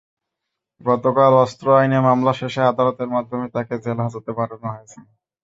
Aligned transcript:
গতকাল 0.81 1.31
অস্ত্র 1.43 1.65
আইনে 1.77 1.99
মামলা 2.07 2.33
শেষে 2.39 2.61
আদালতের 2.71 3.09
মাধ্যমে 3.15 3.45
তাঁকে 3.55 3.75
জেলহাজতে 3.85 4.31
পাঠানো 4.37 4.67
হয়েছে। 4.69 4.97